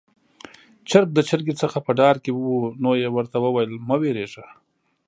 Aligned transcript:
چرګ 0.89 1.07
د 1.15 1.19
چرګې 1.29 1.53
څخه 1.61 1.77
په 1.85 1.91
ډار 1.99 2.15
کې 2.23 2.31
وو، 2.33 2.57
نو 2.83 2.91
يې 3.01 3.09
ورته 3.15 3.37
وويل: 3.45 3.71
'مه 3.85 3.95
وېرېږه'. 4.01 4.47